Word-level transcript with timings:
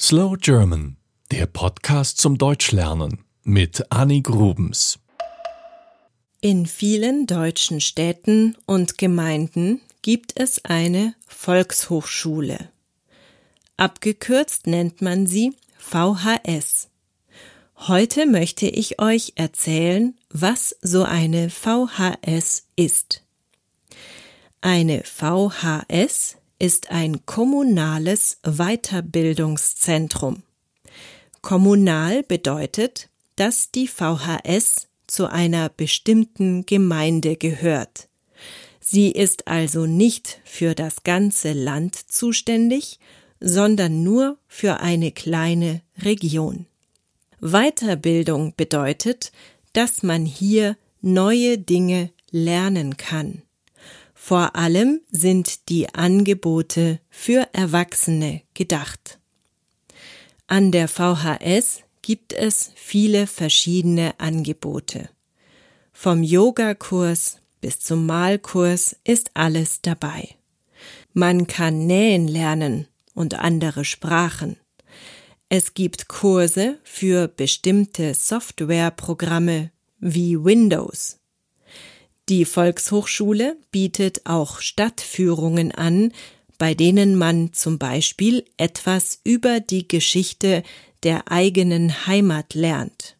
Slow 0.00 0.36
German, 0.36 0.96
der 1.30 1.46
Podcast 1.46 2.18
zum 2.18 2.36
Deutschlernen 2.36 3.24
mit 3.44 3.92
Annie 3.92 4.22
Grubens. 4.22 4.98
In 6.40 6.66
vielen 6.66 7.26
deutschen 7.26 7.80
Städten 7.80 8.56
und 8.66 8.98
Gemeinden 8.98 9.80
gibt 10.02 10.32
es 10.38 10.64
eine 10.64 11.14
Volkshochschule. 11.28 12.70
Abgekürzt 13.76 14.66
nennt 14.66 15.00
man 15.00 15.28
sie 15.28 15.52
VHS. 15.78 16.88
Heute 17.76 18.26
möchte 18.26 18.66
ich 18.66 19.00
euch 19.00 19.34
erzählen, 19.36 20.18
was 20.28 20.76
so 20.82 21.04
eine 21.04 21.50
VHS 21.50 22.66
ist. 22.74 23.22
Eine 24.60 25.04
VHS 25.04 26.36
ist 26.64 26.90
ein 26.90 27.26
kommunales 27.26 28.38
Weiterbildungszentrum. 28.42 30.44
Kommunal 31.42 32.22
bedeutet, 32.22 33.10
dass 33.36 33.70
die 33.70 33.86
VHS 33.86 34.88
zu 35.06 35.26
einer 35.26 35.68
bestimmten 35.68 36.64
Gemeinde 36.64 37.36
gehört. 37.36 38.08
Sie 38.80 39.12
ist 39.12 39.46
also 39.46 39.84
nicht 39.84 40.40
für 40.46 40.74
das 40.74 41.02
ganze 41.02 41.52
Land 41.52 41.96
zuständig, 41.96 42.98
sondern 43.40 44.02
nur 44.02 44.38
für 44.48 44.80
eine 44.80 45.12
kleine 45.12 45.82
Region. 45.98 46.64
Weiterbildung 47.40 48.54
bedeutet, 48.56 49.32
dass 49.74 50.02
man 50.02 50.24
hier 50.24 50.78
neue 51.02 51.58
Dinge 51.58 52.08
lernen 52.30 52.96
kann. 52.96 53.43
Vor 54.26 54.56
allem 54.56 55.02
sind 55.10 55.68
die 55.68 55.94
Angebote 55.94 56.98
für 57.10 57.46
Erwachsene 57.52 58.40
gedacht. 58.54 59.18
An 60.46 60.72
der 60.72 60.88
VHS 60.88 61.82
gibt 62.00 62.32
es 62.32 62.72
viele 62.74 63.26
verschiedene 63.26 64.18
Angebote. 64.18 65.10
Vom 65.92 66.22
Yogakurs 66.22 67.36
bis 67.60 67.80
zum 67.80 68.06
Malkurs 68.06 68.96
ist 69.04 69.30
alles 69.34 69.82
dabei. 69.82 70.36
Man 71.12 71.46
kann 71.46 71.86
nähen 71.86 72.26
lernen 72.26 72.88
und 73.12 73.34
andere 73.34 73.84
Sprachen. 73.84 74.56
Es 75.50 75.74
gibt 75.74 76.08
Kurse 76.08 76.78
für 76.82 77.28
bestimmte 77.28 78.14
Softwareprogramme 78.14 79.70
wie 79.98 80.42
Windows. 80.42 81.18
Die 82.28 82.46
Volkshochschule 82.46 83.58
bietet 83.70 84.22
auch 84.24 84.60
Stadtführungen 84.60 85.72
an, 85.72 86.12
bei 86.56 86.72
denen 86.72 87.16
man 87.16 87.52
zum 87.52 87.78
Beispiel 87.78 88.44
etwas 88.56 89.20
über 89.24 89.60
die 89.60 89.86
Geschichte 89.86 90.62
der 91.02 91.30
eigenen 91.30 92.06
Heimat 92.06 92.54
lernt. 92.54 93.16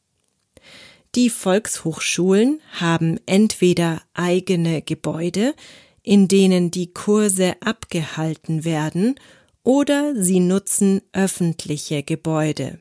Die 1.14 1.28
Volkshochschulen 1.28 2.60
haben 2.72 3.20
entweder 3.26 4.02
eigene 4.14 4.80
Gebäude, 4.80 5.54
in 6.02 6.26
denen 6.26 6.70
die 6.70 6.92
Kurse 6.92 7.56
abgehalten 7.60 8.64
werden, 8.64 9.16
oder 9.62 10.14
sie 10.16 10.40
nutzen 10.40 11.00
öffentliche 11.12 12.02
Gebäude. 12.02 12.78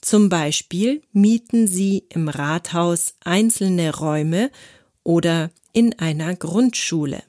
Zum 0.00 0.28
Beispiel 0.28 1.02
mieten 1.12 1.66
sie 1.66 2.04
im 2.08 2.28
Rathaus 2.28 3.14
einzelne 3.22 3.94
Räume 3.94 4.50
oder 5.04 5.50
in 5.72 5.98
einer 5.98 6.34
Grundschule. 6.34 7.22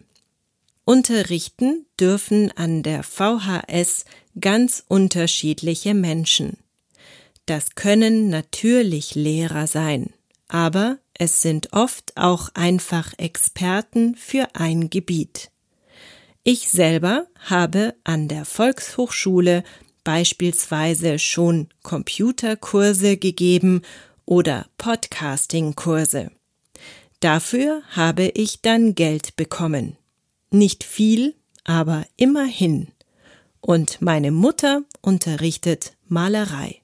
Unterrichten 0.83 1.85
dürfen 1.99 2.51
an 2.57 2.83
der 2.83 3.03
VHS 3.03 4.05
ganz 4.39 4.83
unterschiedliche 4.87 5.93
Menschen. 5.93 6.57
Das 7.45 7.75
können 7.75 8.29
natürlich 8.29 9.15
Lehrer 9.15 9.67
sein, 9.67 10.11
aber 10.47 10.97
es 11.13 11.41
sind 11.41 11.73
oft 11.73 12.17
auch 12.17 12.49
einfach 12.55 13.13
Experten 13.17 14.15
für 14.15 14.47
ein 14.55 14.89
Gebiet. 14.89 15.51
Ich 16.43 16.69
selber 16.69 17.27
habe 17.45 17.93
an 18.03 18.27
der 18.27 18.45
Volkshochschule 18.45 19.63
beispielsweise 20.03 21.19
schon 21.19 21.69
Computerkurse 21.83 23.17
gegeben 23.17 23.83
oder 24.25 24.65
Podcastingkurse. 24.77 26.31
Dafür 27.21 27.83
habe 27.91 28.25
ich 28.33 28.61
dann 28.61 28.95
Geld 28.95 29.35
bekommen. 29.35 29.95
Nicht 30.49 30.83
viel, 30.83 31.35
aber 31.63 32.05
immerhin. 32.17 32.87
Und 33.61 34.01
meine 34.01 34.31
Mutter 34.31 34.83
unterrichtet 35.01 35.93
Malerei. 36.07 36.81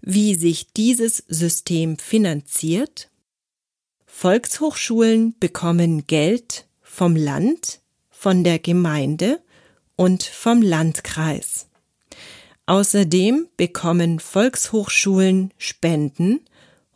Wie 0.00 0.34
sich 0.34 0.72
dieses 0.72 1.18
System 1.28 1.98
finanziert? 1.98 3.10
Volkshochschulen 4.06 5.36
bekommen 5.38 6.08
Geld 6.08 6.66
vom 6.82 7.14
Land, 7.14 7.80
von 8.10 8.42
der 8.42 8.58
Gemeinde 8.58 9.40
und 9.94 10.24
vom 10.24 10.62
Landkreis. 10.62 11.68
Außerdem 12.66 13.48
bekommen 13.56 14.18
Volkshochschulen 14.18 15.54
Spenden 15.58 16.40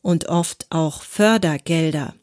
und 0.06 0.28
oft 0.28 0.66
auch 0.70 1.02
Fördergelder. 1.02 2.14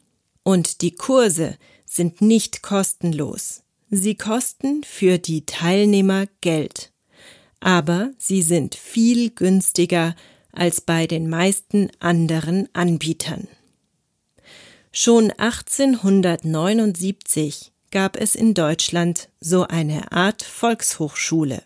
Und 0.42 0.80
die 0.80 0.94
Kurse 0.94 1.58
sind 1.84 2.22
nicht 2.22 2.62
kostenlos. 2.62 3.62
Sie 3.90 4.14
kosten 4.14 4.82
für 4.84 5.18
die 5.18 5.44
Teilnehmer 5.44 6.24
Geld. 6.40 6.92
Aber 7.60 8.10
sie 8.16 8.40
sind 8.40 8.74
viel 8.74 9.28
günstiger 9.28 10.16
als 10.50 10.80
bei 10.80 11.06
den 11.06 11.28
meisten 11.28 11.90
anderen 11.98 12.70
Anbietern. 12.72 13.48
Schon 14.90 15.30
1879 15.32 17.70
gab 17.90 18.16
es 18.16 18.34
in 18.34 18.54
Deutschland 18.54 19.28
so 19.40 19.64
eine 19.64 20.10
Art 20.10 20.42
Volkshochschule. 20.42 21.62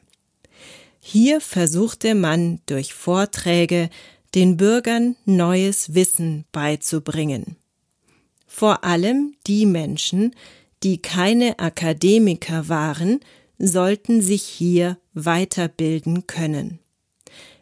Hier 0.98 1.40
versuchte 1.40 2.16
man 2.16 2.60
durch 2.66 2.92
Vorträge 2.92 3.88
den 4.34 4.56
Bürgern 4.56 5.16
neues 5.25 5.94
Wissen 5.94 6.44
beizubringen. 6.53 7.56
Vor 8.47 8.84
allem 8.84 9.34
die 9.47 9.66
Menschen, 9.66 10.34
die 10.83 10.99
keine 10.99 11.59
Akademiker 11.59 12.69
waren, 12.69 13.21
sollten 13.59 14.22
sich 14.22 14.43
hier 14.43 14.99
weiterbilden 15.15 16.27
können. 16.27 16.78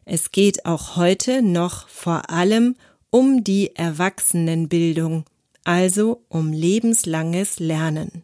Es 0.04 0.31
geht 0.31 0.66
auch 0.66 0.97
heute 0.97 1.43
noch 1.43 1.88
vor 1.88 2.31
allem 2.31 2.77
um 3.10 3.43
die 3.43 3.75
Erwachsenenbildung, 3.75 5.25
also 5.65 6.22
um 6.28 6.53
lebenslanges 6.53 7.59
Lernen. 7.59 8.22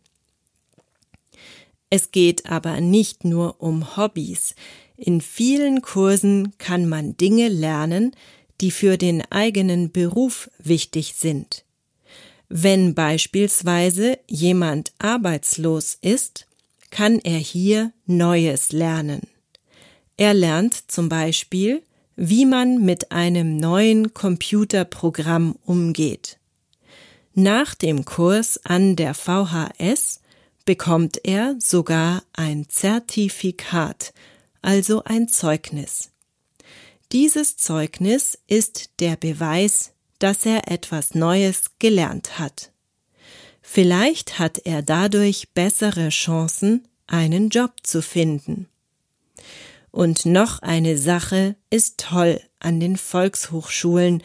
Es 1.91 2.11
geht 2.11 2.47
aber 2.47 2.81
nicht 2.81 3.25
nur 3.25 3.61
um 3.61 3.97
Hobbys, 3.97 4.55
in 4.97 5.21
vielen 5.21 5.83
Kursen 5.83 6.53
kann 6.59 6.89
man 6.89 7.17
Dinge 7.17 7.49
lernen, 7.49 8.13
die 8.61 8.71
für 8.71 8.97
den 8.97 9.23
eigenen 9.31 9.91
Beruf 9.91 10.51
wichtig 10.59 11.15
sind. 11.17 11.65
Wenn 12.49 12.95
beispielsweise 12.95 14.19
jemand 14.29 14.93
arbeitslos 14.99 15.99
ist, 16.01 16.47
kann 16.91 17.19
er 17.19 17.39
hier 17.39 17.93
Neues 18.07 18.73
lernen. 18.73 19.23
Er 20.17 20.35
lernt 20.35 20.91
zum 20.91 21.09
Beispiel, 21.09 21.83
wie 22.15 22.45
man 22.45 22.85
mit 22.85 23.11
einem 23.11 23.57
neuen 23.57 24.13
Computerprogramm 24.13 25.57
umgeht. 25.65 26.39
Nach 27.35 27.75
dem 27.75 28.05
Kurs 28.05 28.61
an 28.65 28.95
der 28.95 29.15
VHS 29.15 30.21
bekommt 30.67 31.19
er 31.25 31.57
sogar 31.59 32.23
ein 32.35 32.69
Zertifikat, 32.69 34.13
also 34.63 35.05
ein 35.05 35.29
Zeugnis. 35.29 36.11
Dieses 37.13 37.57
Zeugnis 37.57 38.39
ist 38.47 38.91
der 39.01 39.17
Beweis, 39.17 39.93
dass 40.19 40.47
er 40.47 40.71
etwas 40.71 41.15
Neues 41.15 41.73
gelernt 41.79 42.39
hat. 42.39 42.73
Vielleicht 43.61 44.39
hat 44.39 44.59
er 44.65 44.83
dadurch 44.83 45.51
bessere 45.51 46.09
Chancen, 46.09 46.89
einen 47.07 47.51
Job 47.51 47.73
zu 47.83 48.01
finden. 48.01 48.69
Und 49.91 50.25
noch 50.25 50.61
eine 50.61 50.97
Sache 50.97 51.57
ist 51.69 51.99
toll 51.99 52.41
an 52.61 52.81
den 52.81 52.97
Volkshochschulen, 52.97 54.23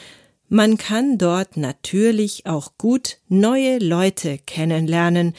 man 0.49 0.77
kann 0.77 1.17
dort 1.17 1.57
natürlich 1.57 2.45
auch 2.45 2.77
gut 2.77 3.17
neue 3.27 3.79
Leute 3.79 4.37
kennenlernen, 4.37 5.33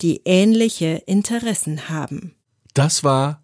die 0.00 0.22
ähnliche 0.24 1.02
Interessen 1.06 1.90
haben. 1.90 2.34
Das 2.72 3.04
war 3.04 3.43